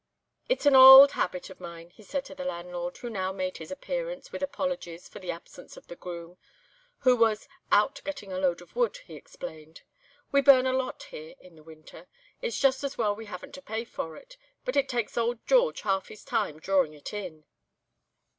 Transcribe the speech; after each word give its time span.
"It's 0.49 0.65
an 0.65 0.75
auld 0.75 1.11
habit 1.11 1.51
o' 1.51 1.55
mine," 1.59 1.91
he 1.91 2.01
said 2.01 2.25
to 2.25 2.33
the 2.33 2.43
landlord, 2.43 2.97
who 2.97 3.07
now 3.07 3.31
made 3.31 3.57
his 3.57 3.69
appearance 3.69 4.31
with 4.31 4.41
apologies 4.41 5.07
for 5.07 5.19
the 5.19 5.29
absence 5.29 5.77
of 5.77 5.85
the 5.85 5.95
groom, 5.95 6.39
who 7.01 7.15
was 7.15 7.47
"out, 7.71 8.01
getting 8.03 8.31
a 8.33 8.39
load 8.39 8.63
of 8.63 8.75
wood," 8.75 8.97
he 9.05 9.13
explained. 9.15 9.83
"We 10.31 10.41
burn 10.41 10.65
a 10.65 10.73
lot 10.73 11.03
here 11.03 11.35
in 11.39 11.55
the 11.55 11.61
winter—it's 11.61 12.59
just 12.59 12.83
as 12.83 12.97
well 12.97 13.15
we 13.15 13.25
haven't 13.27 13.53
to 13.53 13.61
pay 13.61 13.85
for 13.85 14.17
it—but 14.17 14.75
it 14.75 14.89
takes 14.89 15.19
old 15.19 15.45
George 15.45 15.81
half 15.81 16.07
his 16.07 16.25
time 16.25 16.59
drawing 16.59 16.95
it 16.95 17.13
in." 17.13 17.45